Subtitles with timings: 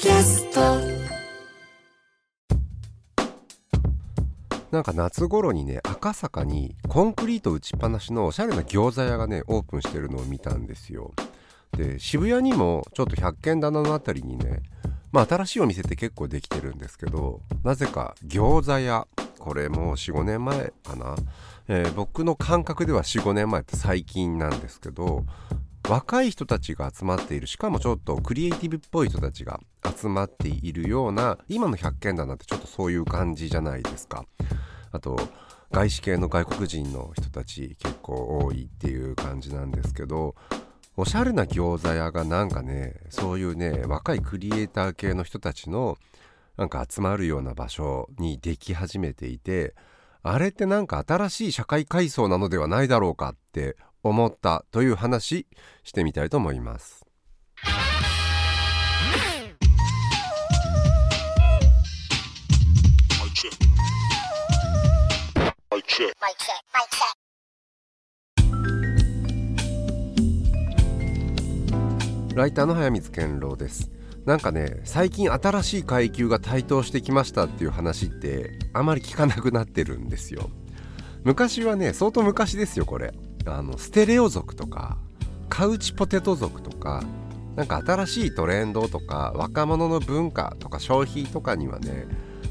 [0.00, 0.60] キャスト。
[4.70, 11.14] なんか夏頃にね赤坂にコンクリート打ちっぱなしのおしゃれな餃子屋がねオープンしてるのを見たんですよ。
[11.76, 14.62] で渋谷にもちょっと100軒棚のあたりにね
[15.10, 19.08] まあ新しいお店って結構できてるんですけどなぜか餃子屋
[19.40, 21.16] これもう45年前かな、
[21.66, 25.24] えー僕の感覚では45年前って最近なんですけど
[25.88, 29.58] 若い人たちが集まっているしかもちょっとクリエイティブっぽい人たちが
[29.96, 34.26] 集まっているような今の100軒棚ってちょっとそういう感じじゃないですか。
[34.92, 35.18] あと
[35.70, 40.34] 外資系の外国人の人たち結構多いっていう感じなんですけど
[40.96, 45.96] おしゃれな餃子屋がなんかねそういうね若いクリエイター系の人たちの
[46.56, 49.74] なんか集まるような場所にでき始めていて
[50.22, 55.46] あれってなんか新しい社会階層なのではないだろうかって思ったという話
[55.82, 57.04] してみたいと思います。
[72.34, 73.90] ライターの早水健郎です。
[74.24, 80.48] なんかね最近新しい階級が台頭してきましたっていう話ってあまり聞かなくなってるんですよ。
[81.24, 83.12] 昔はね相当昔ですよこれ。
[83.46, 84.98] あのステレオ族とか
[85.48, 87.02] カウチポテト族とか
[87.56, 92.06] なんか新しいトレンドとか若者の文化とか消費とかにはね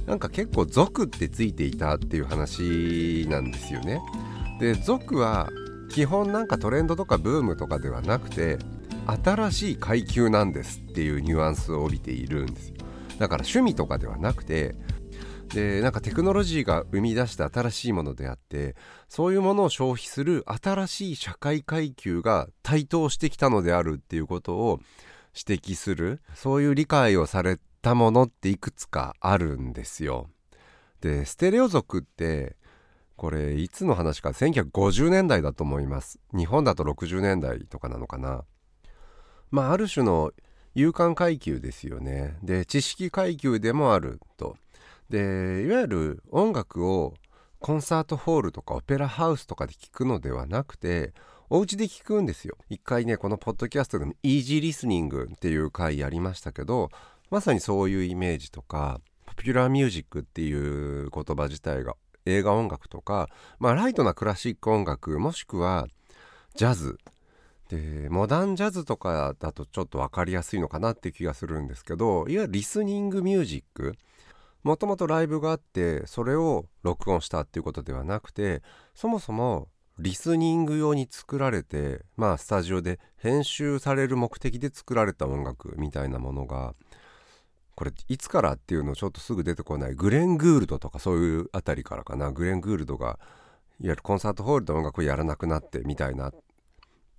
[0.06, 4.02] なんか結構族ってついていたっていう話なんですよね。
[4.60, 5.50] で族は
[5.90, 8.58] 基本なんかトレンドとかブームとかではなくて
[9.24, 12.70] 新しい階級なんですっていうニュアンスを帯びているんです。
[12.70, 12.76] よ
[13.18, 14.76] だから趣味とかではなくて
[15.48, 18.76] でなんかテクノロジーが生み出した新しいものであって
[19.08, 24.80] そういうものを消費する新しい社会階級が台頭してきたのであるっていうことを
[25.36, 30.30] 指摘するそういう理解をされたものっていくつかあるんですよ。
[31.02, 32.56] でステレオ族って
[33.16, 36.20] これいつの話か1950年代だと思います。
[36.36, 38.44] 日本だと60年代とかなのかな。
[39.52, 40.32] まあある種の
[40.76, 42.38] 有感階級ですよね。
[42.44, 44.58] で知識階級でもあると。
[45.10, 47.14] でいわゆる音楽を
[47.60, 51.14] コンサートホールとかオペラハウスとかで聴くのではなくて
[51.50, 52.58] お家で聴くんですよ。
[52.70, 56.90] 一回ねこのポッドキャストでもイージーリスニングっていう回やりましたけど
[57.30, 61.96] まさにそういうイメージとかポピュラーミュージックっていう言葉自体が
[62.26, 63.30] 映画音楽とか
[63.60, 65.88] まあライトなクラシック音楽もしくは
[66.56, 66.98] ジャズ。
[67.70, 73.98] でモダンジャズとかだとちょっと分かりやすいのかなって気がするんですけどいわゆるリスニングミュージック
[74.68, 78.62] もともとライブがあってそれを録音したっていうことではなくて
[78.94, 86.76] そもそもリスニング用に作られてまあスタジオで編集される目的で作られた音楽みたいなものが
[87.76, 92.32] これいつからっていうのちょっとすぐ出てこないグレン・グールドとかそういうあたりからかな。
[92.32, 93.18] グレン・グールドがいわ
[93.80, 96.34] ゆるコンサートホールで音楽をやらなくなってみたいな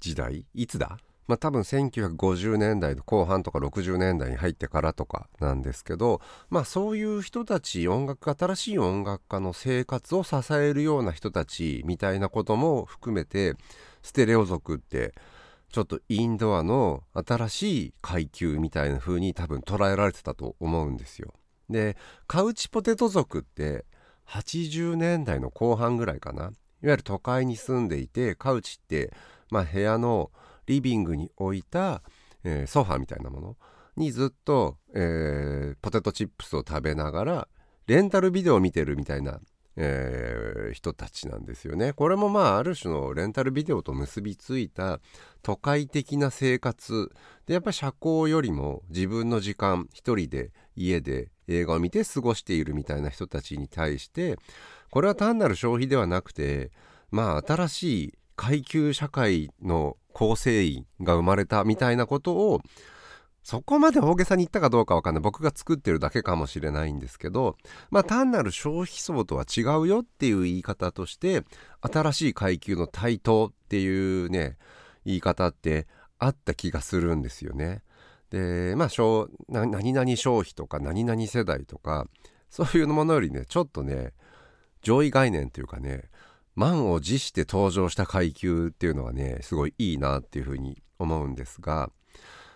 [0.00, 0.98] 時代いつだ？
[1.28, 13.54] まあ多分1950年代の後半とか60年代に入ってからとかなんですけどまあそういう人たち音楽新しい音楽家の生活を支えるような人たちみたいなことも含めて
[14.02, 15.14] ステレオ族って
[15.70, 21.34] ちょっとインドアの新しい階級みたいな風に多分捉えられてたと思うんですよ。
[21.68, 23.84] でカウチポテト族って
[24.26, 26.52] 80年代の後半ぐらいかないわ
[26.82, 29.12] ゆる都会に住んでいてカウチって
[29.50, 30.30] まあ部屋の
[30.68, 32.02] リビングに置いた、
[32.44, 33.56] えーソファーみたいなもの
[33.96, 37.48] にずっと、えーポテトチップスを食べながら
[37.86, 39.40] レンタルビデオを見てるみたいな、
[39.76, 41.94] えー人たちなんですよね。
[41.94, 45.00] これもまあある種のレンタルビデオと結びついた
[45.42, 47.10] 都会的な生活
[47.46, 54.36] でやっぱり社交よりも自分の時間一人で家で映画を見て過ごしているみたいな人たちに対して
[54.90, 56.70] これは単なる消費ではなくて
[57.10, 62.60] まあ新しい階級社会の構成員が生まれたみたいなことを
[63.42, 67.56] そこまで大げさに言ったかどうかわかんない僕が作ってるだけかもしれないんですけど
[67.90, 71.42] まあ単なる消費層とは違うよっていう言い方として
[71.80, 74.56] 新しい階級の台頭っていうね
[75.04, 75.88] 言い方って
[76.20, 77.82] あった気がするんですよね。
[78.30, 78.88] でまあ
[79.48, 82.06] 何々消費とか何々世代とか
[82.50, 84.12] そういうものよりねちょっとね
[84.82, 86.04] 上位概念というかね
[86.58, 91.90] 満を持して登場した階級っていうのはねすごいいいなっていうふうに思うんですが、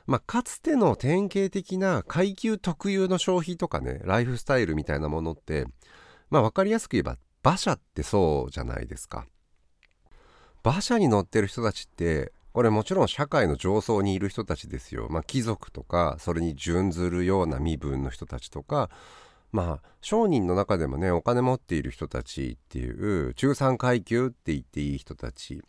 [0.06, 5.66] まあ、かつての典型的な階級特有の消費とかねライフスタイルみたいなものって
[6.30, 9.24] まあ分かりやすく言えば馬車ってそうじゃないですか
[10.64, 15.06] 馬車に乗ってる人たちってこれもちろん社会の上層にいる人たちですよ。
[15.08, 18.90] まあ、貴族とかそれに準ずるような身分の人たちとか
[19.52, 25.62] まあ商人の中でもねお金持っている人たちっていう中産階級って言っていい人たち。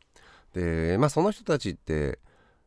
[0.53, 2.19] でまあその人たちって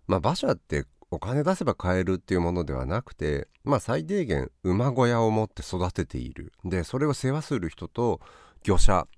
[0.06, 6.52] まあ馬車ってお金出せば買えるっていうものではなくてまあ最低限馬小屋を持って育てている。
[6.64, 8.20] でそれを世話する人と
[8.62, 9.08] 魚車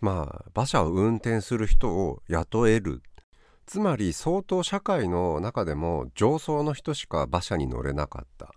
[0.00, 3.02] まあ馬車を運転する人を雇える。
[3.64, 8.52] つまり相当社会の中でも上層の人しか馬車に乗れなかった。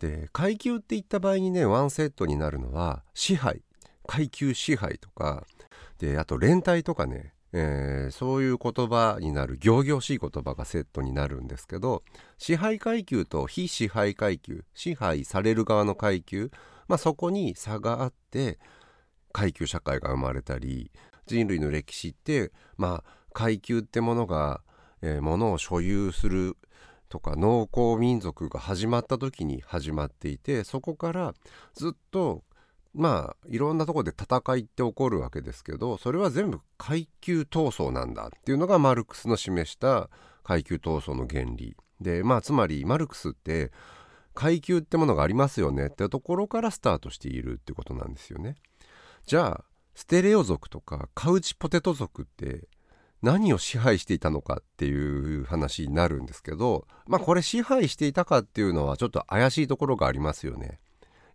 [0.00, 3.62] で階級っていった場合にねワンセットになるのは支配。
[4.06, 5.46] 階級支配とか
[5.98, 12.02] であと連帯とかね、えー、そういう言葉になる行々しい言葉がセットになるんですけど
[12.36, 16.50] 支配階級と非支配階級支配される側の階級、
[16.88, 18.58] まあ、そこに差があって
[19.32, 20.90] 階級社会が生まれたり
[21.26, 24.60] 人類の歴史ってまあ階級ってものが、
[25.02, 26.56] えー、物を所有する
[27.10, 31.34] とか農耕民族が始まった時に始まっていてそこから
[31.74, 32.42] ずっと
[32.94, 40.08] まあいろんなとこで戦いって起こるわけですけどそれは全部階級闘争なんだっていうのがマルクスの示した
[40.44, 43.70] 階級闘争の原理でまあつまりマルクスって
[44.34, 48.54] 階級ってものがありますよねってところからスタートしているってことなんですよね。
[49.26, 49.64] じゃあ
[49.94, 52.68] ステレオ族とかカウチポテト族って
[53.22, 60.78] 何を支配していたのかっていう話になるんですけどまあこれ支配していたかっていうのはちょっと怪しいところがありますよね。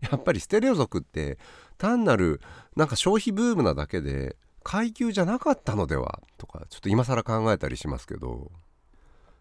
[0.01, 1.37] やっぱりステレオ族って
[1.77, 2.41] 単なる
[2.75, 8.51] なんか消費ブームなだけで階級じゃなかったのではとかちょっと今更考えたりしますけど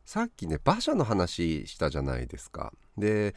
[0.04, 2.72] さっきね馬車の話したじゃないですか。
[2.96, 3.34] で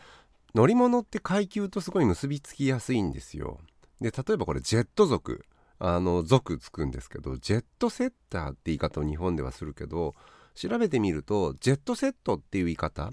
[0.53, 3.59] 乗り物って階級とすごい結びつきやすいんですよ。
[4.01, 5.45] で例えばこれジェット族
[5.79, 10.15] あの族つくんですけどジェットセッターって言い方を日本ではするけど
[10.55, 13.11] 調べてみるとジェットセットっていう言い方。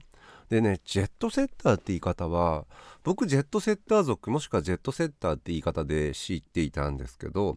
[0.49, 2.67] でねジェットセッターって言い方は
[3.03, 7.57] 僕ジェットセッター族もしくはジェットセッターって言い方で知っていたんですけど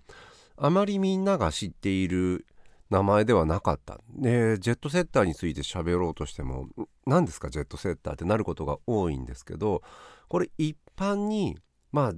[0.58, 2.46] あまりみんなが知っている
[2.90, 4.00] 名前ではなかった。
[4.10, 6.70] でジェットセッターについて喋ろうとしても
[7.06, 9.82] 何ですかジェットセッターってなることが多いんですけど
[10.30, 11.58] これ一般に
[11.92, 12.14] まあ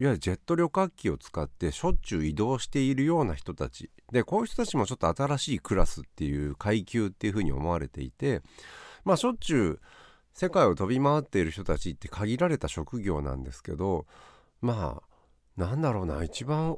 [0.00, 3.90] いわゆるジェット旅客機を使ってしょっちゅう移動しているような人たち。
[4.12, 8.42] でこういう人たちもちょっと新しいクラスっていう階級っていうふうに思われていて
[9.04, 9.80] まあしょっちゅう
[10.32, 14.06] 世界を飛び回っている人たちって限られた職業なんですけど
[14.62, 16.76] まあなんだろうな一番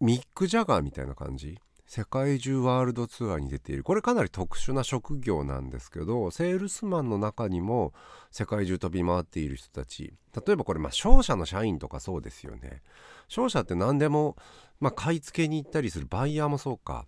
[0.00, 1.58] ミック・ジャガーみたいな感じ。
[1.92, 3.82] 世界中ワールドツアーに出ている。
[3.82, 7.92] これかなり特殊な職業なんですけどセールスマンの中にも
[8.30, 10.14] 世界中飛び回っている人たち。
[10.46, 12.82] 例えばこれまあ商社の社員とかそうですよね。
[13.26, 14.36] 商社って何でも
[14.78, 16.06] まあ買い付けに行ったりする。
[16.08, 17.06] バイヤーもそうか。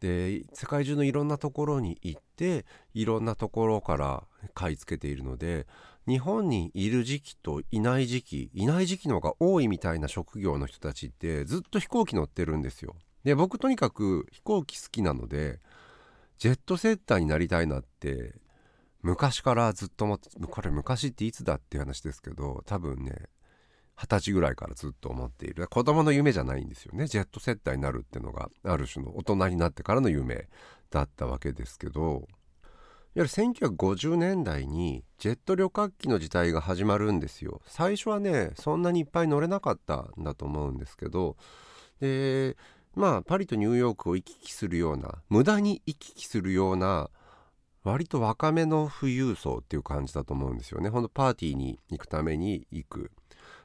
[0.00, 5.66] で世界中のいろんなところに行っていろんなところから買い付けているので
[6.06, 12.94] 日本にいる時期といない時期いない時期の方が多いみたいな職業の人たちってずっと飛行機乗ってるんですよ。
[13.24, 15.60] で僕とにかく飛行機好きなので
[16.38, 18.34] ジェットセッターになりたいなって
[19.02, 23.26] 昔からずっと思ってこれ昔っていつだっていう話ですけど多分ね
[24.00, 25.66] 二十歳ぐらいからずっと思っている。
[25.66, 27.08] 子供の夢じゃないんですよね。
[27.08, 30.48] ジェットセッターになるっていうのがある種の大人になってからの夢
[30.90, 32.20] だったわけですけどいわ
[33.16, 37.60] ゆる1950年代にジェット旅客機の時代が始まるんですよ。
[37.66, 41.36] 最初はねそんなにいっぱい乗れなかったんだと思うんですけど
[42.00, 42.56] で
[42.98, 47.10] まあパリとニューヨークを行き来するような無駄に行き来するような
[47.84, 50.90] 割と若めの富裕層っていう感じだと思うんですよね。
[50.90, 53.12] ほんとパーティーに行くために行く。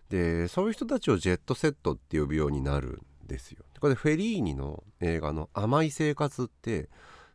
[0.10, 3.64] でそういう人たちをジェットセットって呼ぶようになるんですよ。
[3.80, 6.90] これフェリーニの映画の「甘い生活」って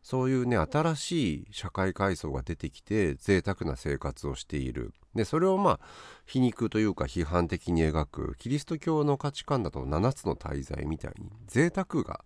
[0.09, 4.95] そういうね新しい社会階層が出てきて贅沢な生活をしている。
[5.15, 5.81] でそれをまあ
[6.25, 12.25] 皮肉というか批判的に描くキリスト教の価値観だと7つの大罪みたいに贅沢が、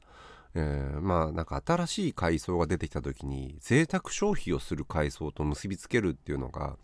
[0.54, 6.76] えー、まあなんか新しい階層が出てきた時に贅沢消費をする階層と結びつけるっていうのが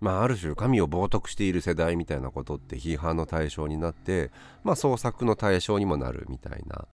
[0.00, 4.32] まあ、ある種神を冒涜している世代みたいなことって批判の対象になって、
[4.64, 6.88] まあ、創作の対象にもなるみたいな。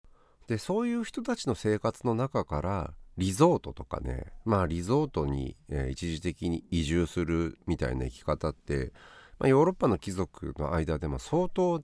[0.49, 8.93] でそういう人たちの生活の中からリゾートとかねまあリゾートに、えー、一時的に移住するみたいな生き方って、
[9.39, 11.83] まあ、ヨーロッパの貴族の間でも相当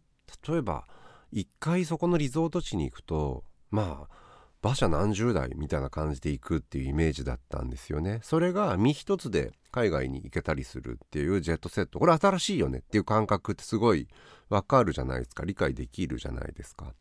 [0.48, 0.86] 例えば
[1.30, 4.22] 一回そこのリゾート地に行くとまあ
[4.62, 8.20] 馬車何十台みたいな感じで行くっていうイメージだったんですよね。
[8.22, 11.98] それが身一つで海外に行けたりするっていうジェットセット。
[11.98, 14.06] これ新しいよねっていう感覚ってすごい
[14.48, 15.44] わかるじゃないですか。
[15.44, 16.94] 理解できるじゃないですか。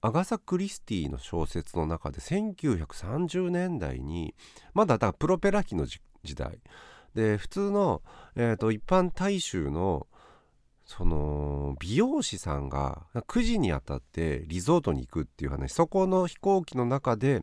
[0.00, 4.34] アガサ・クリスティの小説の中で1930年代に
[4.74, 6.00] まだだプロペラ機の時
[6.36, 6.60] 代
[7.14, 8.02] で普通の、
[8.36, 10.06] えー、一般大衆の
[10.84, 17.42] その美容師さんが9時にあたってリゾートに行くっていう話そこの飛行機の中で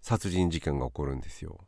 [0.00, 1.58] 殺人事件が起こるんですよ。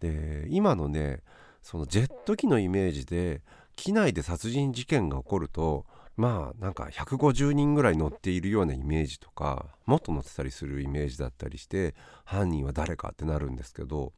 [0.00, 1.20] で今のね
[1.62, 3.42] そのジェット機のイメージで
[3.76, 5.86] 機内で殺人事件が起こると
[6.18, 11.94] まあなんか150人ぐらい乗っているようなイメージとかもっと乗ってたりするイメージだったりして
[12.24, 14.12] 犯人は誰かってなるんですけど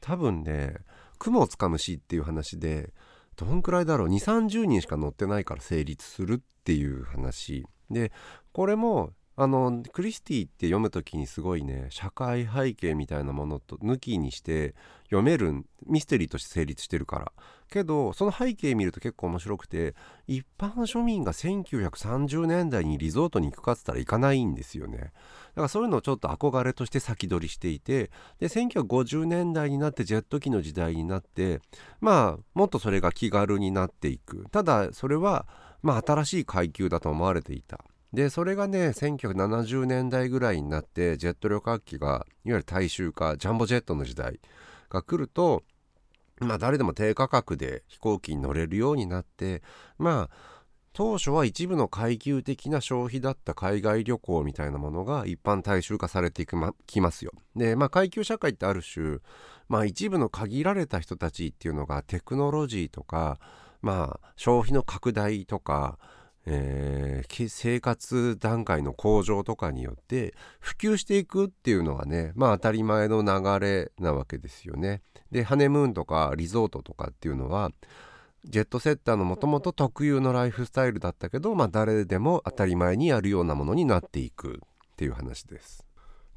[0.00, 0.74] 多分ね
[1.20, 2.92] 雲をつかむしっていう話で
[3.36, 7.64] どんくらいだろう2 3 0人しか乗ってないから成立するっていう話。
[7.88, 8.10] で
[8.52, 9.12] これも
[9.42, 17.32] あのクリスティって読む時にすごいね社会背景みたいなものと抜きにして読めるミステリーとして成立してるから。
[17.68, 19.94] けどその背景見ると結構面白くて
[20.26, 24.98] 一般庶民が1930年代にリゾートに行くかっつったら行かないんですよね。
[24.98, 25.12] だか
[25.62, 31.60] らそういうのをちょっと憧れとして先取りしていてで1950年代になってジェット機の時代になって
[32.00, 34.46] まあもっとそれが気軽になっていく。
[34.52, 35.46] ただそれは
[35.82, 37.84] まあ新しい階級だと思われていた。
[38.12, 44.40] でそれがね1970年代ぐらいになってジェット旅客機がいわゆる大衆化ジャンボジェットの時代
[44.90, 45.62] が来ると
[46.40, 49.62] まあ誰でも低価格で飛行機に乗れるようになって
[49.98, 50.52] まあ
[50.92, 57.32] 当初は一部の階級的な消費だった海外旅行みたいなものが一般大衆化されていく、ま、きますよ。
[57.56, 59.18] でまあ階級社会ってある種
[59.68, 63.38] まあ一部の限られた人たちっていうのがテクノロジーとか
[63.80, 65.98] まあ消費の拡大とか
[66.44, 75.02] えー、生活段階の向上とかによって普及していくっていうのがねまあ当たり前の流れなわけですよね。
[75.30, 77.70] でハネムーンとかリゾートとかっていうのは
[78.44, 84.60] ジェットセッターのもともと特有のライフスタイルだったけど、まあ、誰でも当たり前にやるようなものになっていく
[84.94, 85.86] っていう話です。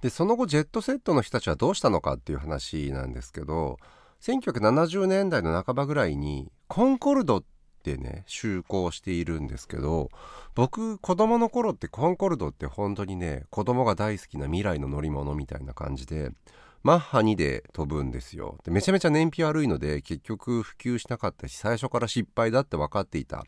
[0.02, 3.78] でその後ジェットセットの人たちはどうしたのかっていう話なんですけど
[4.22, 7.44] 1970年代の半ばぐらいにコンコルドっ
[7.94, 10.10] ってね就航しているんですけど
[10.56, 16.32] 僕子供の頃ってコンコルドって本当にね子供が大好きな未来の乗り物みたいな感じで
[16.82, 18.60] マッハ2で飛ぶんですよ。
[18.64, 23.44] でめちゃめちゃ燃費悪いので結局普及しなかったし最初から失敗だって分かっていたん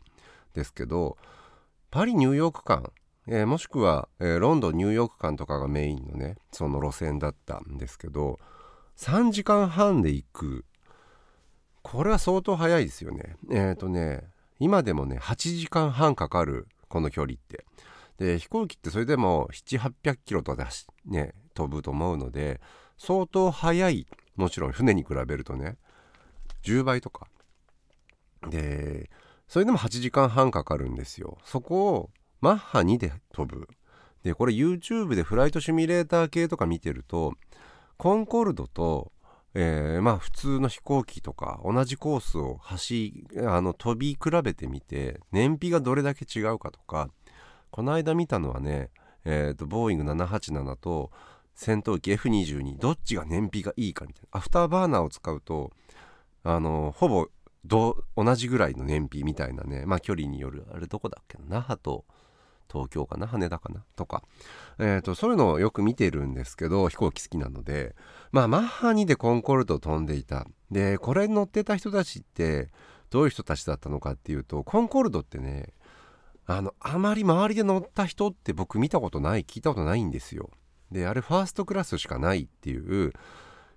[0.54, 1.16] ですけど
[1.90, 2.92] パリニューヨーク間
[3.30, 8.38] えー、もしくは、えー、ロンドンニューヨーク間とかがメインのねその路線だったんですけど
[8.96, 10.64] 3時間半で行く
[11.82, 13.36] これは相当早いですよね。
[13.50, 14.24] えっ、ー、とね、
[14.58, 17.64] 今でもね、8時間半かかる、この距離って。
[18.18, 20.68] で、飛行機ってそれでも7、800キロとか
[21.06, 22.60] ね、飛ぶと思うので、
[22.98, 24.06] 相当速い、
[24.36, 25.76] もちろん船に比べるとね、
[26.64, 27.28] 10倍とか。
[28.48, 29.10] で、
[29.46, 31.38] それでも8時間半かかるんですよ。
[31.44, 33.68] そこをマッハ2で飛ぶ。
[34.22, 37.34] で、これ YouTube でフライトシミュレーター系とか見てると、
[37.96, 39.12] コンコルドと
[39.60, 47.10] えー、まあ普通の飛行機とか同じコースを走あの飛び比べてみて燃費がどれだけ違うかとか
[47.72, 48.90] この間見たのはね、
[49.24, 51.10] えーと、ボーイング787と
[51.56, 54.38] 戦闘機 F22 どっちが燃費がいいかみたいな。
[54.38, 55.72] アフターバーナーを使うと
[56.44, 57.26] あのほぼ
[57.64, 62.04] 同じぐらいの燃費みたいなねまあ距離によるあれどこだっけ那覇と
[62.70, 63.26] 東京かな？
[63.26, 63.84] 羽田かな？
[63.96, 64.22] とか、
[64.78, 67.96] えーと、そういうのをよく見てるんですけど飛行機好きなので。
[68.30, 70.46] まあマッハ2でコンコルド飛んでいた。
[70.70, 72.68] でこれに乗ってた人たちって
[73.10, 75.72] どういう人たちだったのかっていうとコンコルドってね
[76.44, 80.50] あのあまり周りで乗った人って僕見たことない聞いたことないんですよ。
[80.92, 83.12] であれファーストクラスしかないっていう。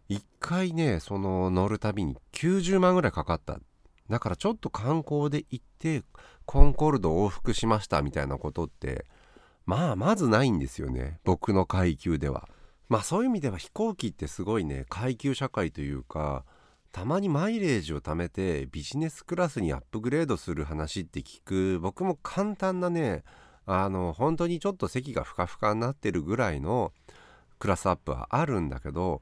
[0.10, 3.62] 1回ねその乗るたびに90万ぐらいかかった。
[4.12, 6.04] だからちょっと観光で行って
[6.46, 9.06] コンコルド往復しましたみたいなことって
[9.66, 11.20] まあまずないんですよね。
[11.24, 12.50] 僕の階級では。
[12.90, 16.44] まあそういう意味では飛行機ってすごいね階級社会というか
[16.92, 21.80] たまにマイレージを貯めてビジネスクラスにアップグレードする話って聞く。
[21.80, 23.24] 僕も簡単なね
[23.66, 26.92] あの本当にちょっと席がふかふかになってるぐらいの
[27.60, 29.22] クラスアップはあるんだけど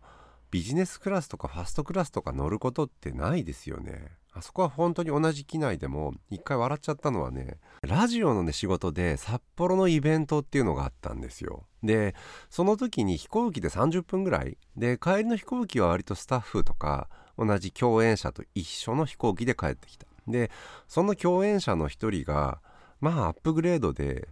[0.49, 4.18] ビジネスクラスとかファストクラスとか乗ることってないですよね。
[4.31, 11.65] あそこは本当に同じ機内でも一回笑っちゃったのはねラジオのね仕事で札幌のイベントっていうのがあったんですよ。
[11.83, 12.15] で
[12.49, 14.57] その時に飛行機で30分ぐらい。
[14.75, 20.05] で帰りの飛行機は割とスタッフとか同じ共演者と一緒の飛行機で帰ってきた。
[20.27, 20.51] で
[20.87, 22.61] その共演者の一人が
[23.01, 24.29] まあアップグレードで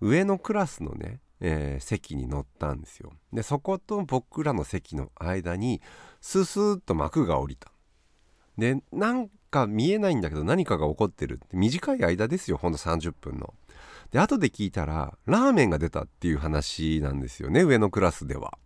[0.00, 3.12] 上のクラスのね、えー、席に乗ったんですよ。
[3.32, 5.82] でそこと僕らの席の間に
[6.20, 7.70] ススーッと幕が降りた。
[8.58, 13.54] でなんか見えないんだけど何かが起こってるって短い間ですよほんと30分の。
[14.10, 18.58] で後で聞いたらラーメンが出たっていう話なんですよね上のクラスでは。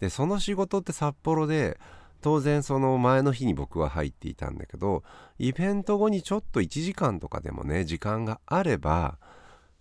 [0.00, 1.78] でその仕事って札幌で
[2.20, 5.02] 当然その前の日に僕は入っていたんだけど
[5.38, 9.18] イベント後にちょっと1時間とかでもね時間があれば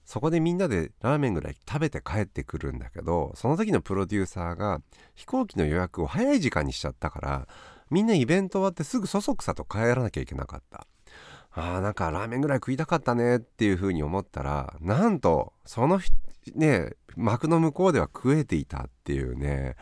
[0.06, 4.82] そこでみんなでラーメンぐらい食べて帰ってくるんだけどその時のプロデューサーが
[5.16, 7.48] 飛行機の予約を早い時間にしちゃったから
[7.90, 10.88] みんなイベント終わってすぐそそくさと帰らなきゃいけなかった。
[11.52, 16.00] あーなんかラーメンぐらい食いたかったねっていう風に思ったらなんとその
[16.54, 19.76] ね幕の向こうでは食えていたっていうね。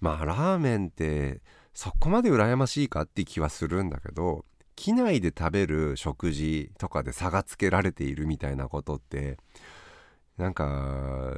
[0.00, 1.40] まあラーメンって
[1.72, 4.44] そこまで羨ましいかって気はするんだけど
[4.76, 9.38] 機内で食べる食事とかで差がつけられているみたいなことって
[10.36, 11.32] なんか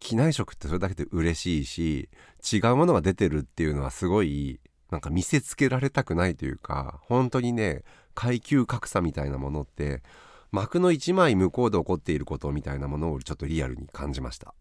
[0.00, 2.08] 機内食ってそれだけで嬉しいし
[2.52, 7.82] 違うものが出てるっていうのはすごいなんか見せつけられたくないというか本当にね
[8.14, 10.02] 階級格差みたいなものって
[10.50, 14.54] 幕の一枚向こうで起こっていることみたいなものをちょっとリアルに感じました。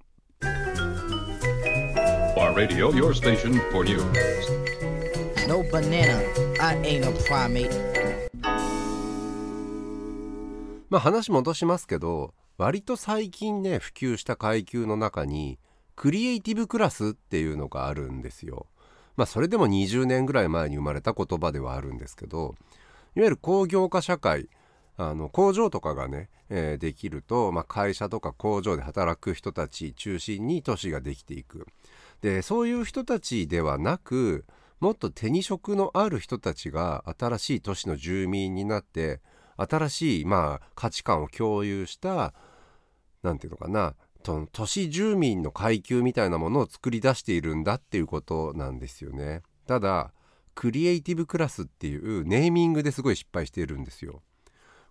[2.57, 4.03] Radio, your station for news.
[5.47, 6.19] No banana,
[6.59, 7.69] I ain't a primate.
[10.89, 15.59] まあ話戻しますけど割と最近ね普及した階級の中に
[15.95, 18.67] クリエイティブクラスっていうのがあるんですよ。
[19.15, 22.55] まあそれでも20年ぐらい前に生まれた言葉ではあるんですけど
[23.15, 24.49] いわゆる工業化社会
[24.95, 31.67] あの工場とかがね、えー、できると、まあ、会社とか工場で働く人たち中心に都市ができていく。
[32.21, 34.45] でそういう人たちではなく
[34.79, 39.21] もっと手に職のある人たちが新しい都市の住民になって
[39.57, 42.33] 新しいまあ価値観を共有した
[43.27, 43.95] 何て言うのかな
[44.51, 49.41] 都市住民の階級みたいなものを作り出しているんだっていうことなんですよね。
[49.67, 50.11] ただ
[50.55, 54.21] クリエイティブクラスっていうネーミングですごい失敗しているんですよ。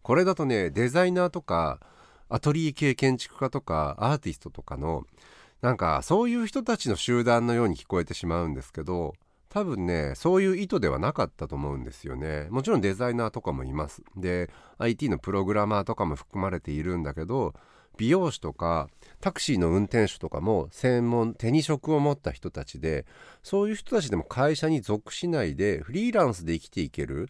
[0.02, 1.80] これだとねデザイナーとか
[2.28, 5.04] アトリエ系建築家とかアーティストとかの
[5.60, 9.14] なんかそういう人たちの集団のように聞こえてしまうんですけど
[9.48, 17.54] 多分ねそういう意図ではなかったと思うんですよねもちろんデザイナーとかもいますで IT のプログラマーとかも含まれているんだけど
[17.96, 18.88] 美容師とか
[19.20, 23.06] タクシーの運転手とかも専門手に職を持った人たちで
[23.42, 27.28] そういう人たちでも会社に属しないでフリーランスで生きていける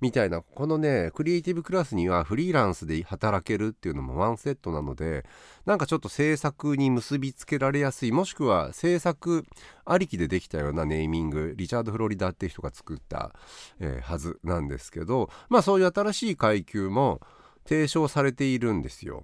[0.00, 5.24] みたいなこのねクリエイティブクラスにはフリーランスで働けるっていうのもワンセットなので
[5.66, 9.44] なんかちょっと制作に結びつけられやすいもしくは制作
[9.84, 13.32] ありきでできたようなネーミングリチャード・フロリダって人が作った、
[13.78, 17.20] えー、はずなんですけどまあそういう新しい階級も
[17.68, 19.22] 提唱されているんですよ。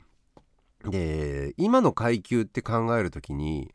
[0.91, 3.73] で今の階級って考える時に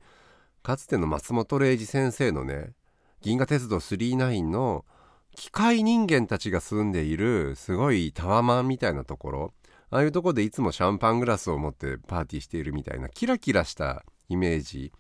[0.64, 2.74] かつての松本零士先生のね
[3.22, 4.86] 「銀河鉄道999」の
[5.36, 9.54] 「機械人間たちが住んでいるすごいタワマンみたいなところ
[9.90, 14.92] ああいうとこでいつもシャンパングラスを持ってパーティーしているみたいなキラキラしたイメージ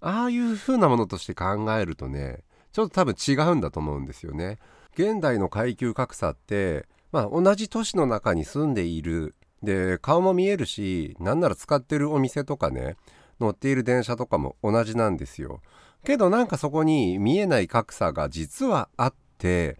[0.00, 2.40] ああいう風なものとして考えるとね
[2.72, 4.58] ちょっと多分違うんだと思うんですよね。
[4.92, 9.34] 現代の階級格差ってまあ同じ都市の中に住んでいる
[9.66, 12.96] で顔も見えるしなんなら使ってるお店とかね
[13.38, 15.60] 乗っている電車とかも同じなんですよ。
[16.04, 19.76] けどなんかそこに見えない格差が実はあって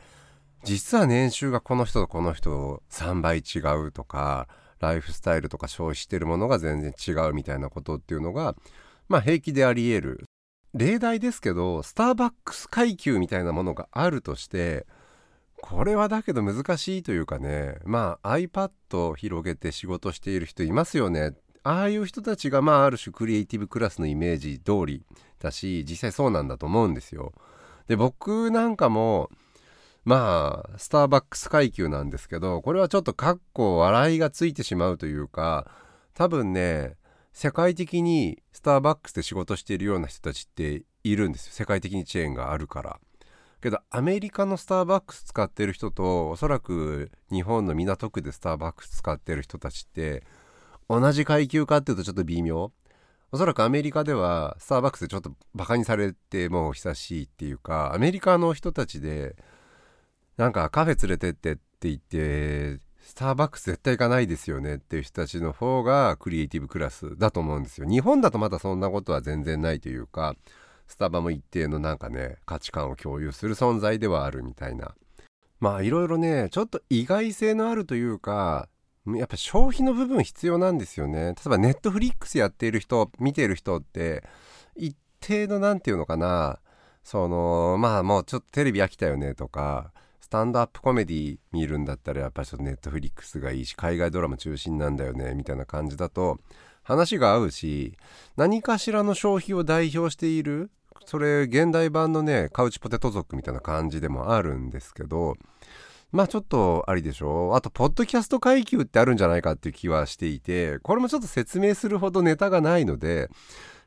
[0.65, 4.49] 実は年収がこの人とこの人3倍違うとか
[4.81, 8.57] ライフスタイルとか消費してるものが全然違うみたいなことっていうのが
[9.09, 10.25] まあ平気であり得る
[10.75, 14.87] 例題ですけどスターバックス階級みたいなものがあるとして
[15.63, 18.71] これはだけど難しいというかねまあ iPad
[19.09, 21.33] を広げて仕事している人いますよね。
[21.63, 25.03] ああいう人たちがまあある種クリエイティブクラスのイメージ通り
[25.41, 27.33] だし実際そうなんだと思うんですよ。
[27.89, 29.31] で僕なんかも
[30.05, 35.69] まあスターバックス階級なんですけどこれはちょっとかっこ笑いがついてしまうというか
[36.15, 36.95] 多分ね
[37.33, 41.53] 世界的にスターバックスで仕事しているような人たちっているんですよ。
[41.53, 43.01] 世界的にチェーンがあるから。
[43.67, 50.23] けどアメリカのスターバックス使ってる人とおそらく日本の港区でスターバックス使ってる人たちって
[50.89, 52.71] 同じ階級かっていうとちょっと微妙
[53.33, 59.35] おそらくアメリカではスターバックスでちょっとバカにされてもう久しいっていうかアメリカの人たちで
[60.37, 67.89] なんかカフェ連れてってって言ってスターバックス絶対行かないですよねっていう人たちの方がクリエイティブクラスだと思うんですよ。
[67.89, 70.37] 日本だとまだそんなことは全然ないというか
[70.87, 74.95] スタバも一定のなんかね価値観を共有する存在ではあるみたいな。
[75.59, 78.69] まあいろいろねちょっと意外性のあるというか
[79.07, 81.29] やっぱ消費の部分必要なんですよね。
[81.29, 84.25] 例えばネットフリックスやっている人見ている人って
[84.75, 86.61] 一定の何て言うのかな
[87.05, 96.41] そのまあもうちょっとテレビ飽きたよねとかスタンドアップコメディ見るんだったらやっぱりちょっとネットフリックスがいいし海外ドラマ中心なんだよねみたいな感じだと
[96.87, 97.99] 話が合うし
[98.37, 100.71] 何かしらの消費を代表している
[101.05, 105.35] それ現代版のねカウチポテト族みたいな感じでもあるんですけど
[106.13, 107.57] まあちょっとありでしょう。
[107.57, 113.29] あとポッドキャスト階級ってあるんじゃないかっていう気はしていてこれもちょっと説明するほどネタがないので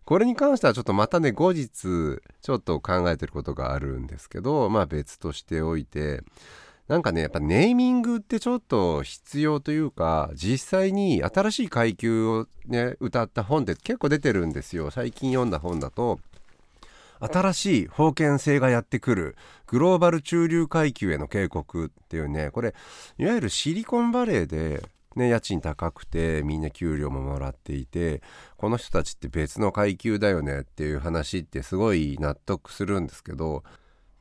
[0.03, 6.21] これに関してはちょっとまたね後日ちょっと考えてることがあるんですけどまあ別としておいて
[6.89, 14.89] なんかねやっぱネーミングってちょっと必要というか実際に新しい階級をね歌った本って結構出てるんですよ。
[14.89, 16.19] 最近読んだ本だと
[17.19, 19.35] 新しい封建性がやってくる
[19.67, 22.73] グローバル中流階級への警告っていうねこれ
[23.19, 24.81] いわゆるシリコンバレーで
[25.15, 28.21] ね、家賃高くてみんな給料ももらっていて
[28.57, 33.63] この人たちって別の階級だよねっていう話ってすごい納得するんですけど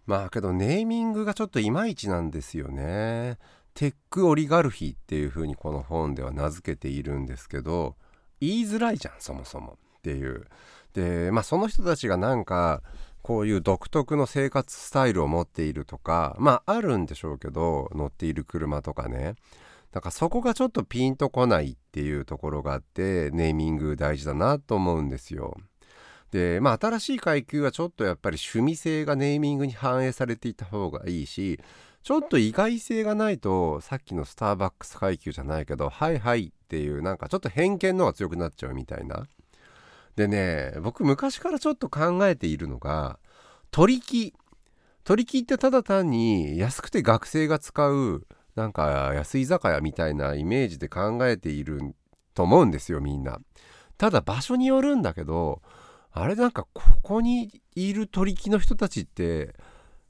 [0.08, 3.36] まあけどネーミングがちょっといまいちなんですよね。
[3.74, 7.94] テックオリガルヒーっていう風にこの本では名付けているんですけど
[8.40, 10.46] 言いづらいじゃんそもそもっていう
[10.94, 12.82] でまあその人たちがなんか
[13.22, 19.34] こういう独特の生活スタイルを持っているとかまああるんでしょうけど乗っている車とかね
[19.92, 25.56] だからそこがちょっとピンとこないっていうところがあってネーミング大事だなと思うんですよ。
[26.30, 31.58] でまあ新しい階級はちょっとやっぱり趣味性がネーミングに反映されていた方がいいし
[32.02, 39.26] ちょっと意外性がないとさっきのスターバックス階級じゃないけどはいはいっていうなんかちょっと偏見の方が強くなっちゃうみたいな。
[40.16, 43.18] でね僕昔からちょっと考えているのが
[43.70, 44.34] 取り木
[45.04, 51.94] 取り木ってただ単に安くて学生が使うなんか安い居酒屋みたいなイメージで考えている
[52.34, 53.38] と思うんですよみんな。
[53.96, 55.62] ただ場所によるんだけど
[56.20, 59.54] あれなんかここにいる取り木の人たちって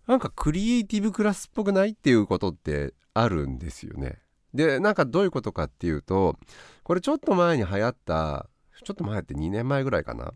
[0.06, 4.18] なんかクリエイティブクラスっぽくないっていうことってあるんですよね。
[4.54, 6.38] でなんかどういうことかっていうと
[6.82, 8.48] これちょっと前に流行った
[8.82, 10.32] ちょっと前って2年前ぐらいかな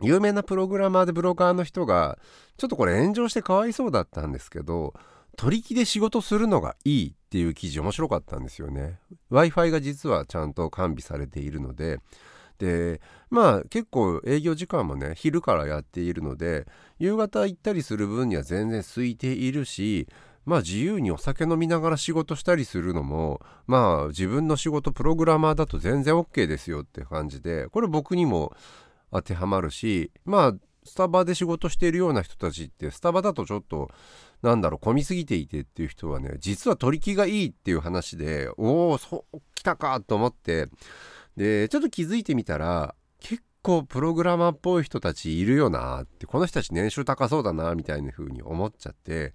[0.00, 2.18] 有名なプログラマーでブロガーの人が
[2.56, 4.94] ちょっとこれ炎上してかわいそうだったんですけど
[5.36, 11.98] 取り木で仕事するのがいいっていう記事面白かったんですよね w i f i が実はちゃんと完備されているので
[12.60, 16.66] でまあ結構営業時間もね昼からやっているので
[16.98, 20.06] 夕方行ったりする分には全然空いているし
[20.44, 28.52] まあ自由にお酒飲みながら仕事したりするのもまあ自分の仕事プログラマーだと全然 OK ですよって感じでこれ僕にも
[29.10, 33.90] 当てはまるしまあスタバで仕事しているような人たちってスタバだとちょっと
[34.42, 40.66] なんだろう混みすぎていてっていう人はね実は取り木がいいっていう話でおおそう来たかと思って
[41.36, 49.34] でちょっと気づいてみたら結構プログラマーっぽい人たちいるよなってこの人たち年収高そうだなみたいな風に思っちゃって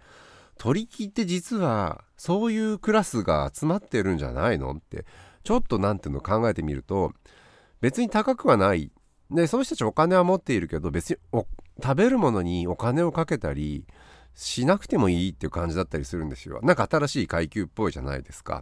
[0.58, 5.05] 取り木って実はそういうクラスが集まってるんじゃないのって
[5.43, 7.12] ちょっと何ていうの考えてみると
[7.81, 8.91] 別に高くはない。
[9.31, 11.17] でその人たちお金は持っているけど別に
[11.81, 13.86] 食べるものにお金をかけたり
[14.36, 16.60] しなくてもいいっていう感じだったりするんですよ。
[16.62, 18.62] なんか新しい階級っぽいじゃないですか。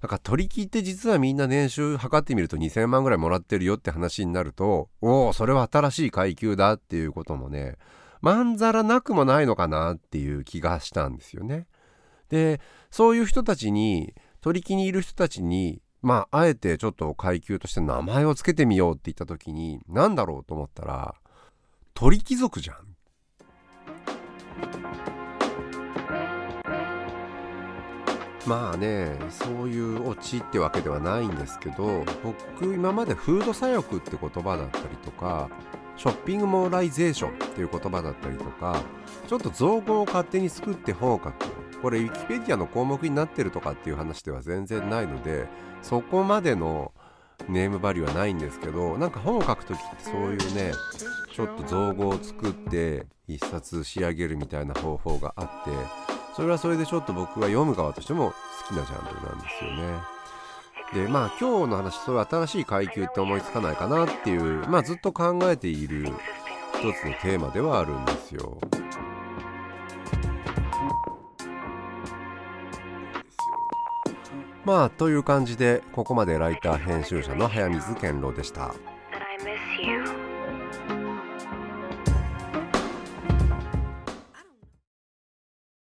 [0.00, 7.76] だか取り切って実はみんな年収測ってみると2000万ぐらいもらってるよって話になるとおおそれは新しい階級だっていうこともね
[8.20, 11.68] まんざらなくもないのかなっていう気がしたんですよね。
[12.28, 21.14] でそういう人たちに取り木にいる人たちにまああえてちょっと階級として名前を付けてみようって言った時に何だろうと思ったら
[21.94, 22.93] 鳥貴族じゃん。
[28.46, 35.48] まあねそういうオチってわけではないんですけど僕今までフード左翼って言葉だったりとか
[35.96, 38.82] ショッピングモーライゼーションっていう言葉だったりとか
[39.28, 41.64] ちょっと造語を勝手に作って本を書く。
[41.80, 45.46] これウィキペディアの項目になってるとかっていう話では全然ないので
[45.82, 46.92] そこまでの
[47.48, 50.72] ネームバリューはないんですけどなんか本を書く時ってそういうね
[51.32, 55.70] ちょっと造語を作って一冊仕上げるみたいな方法があって
[56.36, 58.32] それはそれでちょっと僕が読む側としても
[58.68, 59.98] 好きなジャンルなんですよね。
[60.92, 66.12] でまあ今日の話そういう新しい階級って思いつかないかなっていうまあずっと考えている
[66.74, 68.58] 一つのテーマではあるんですよ。
[74.64, 78.74] まあという感じでここまでライター編集者の早水健郎でした。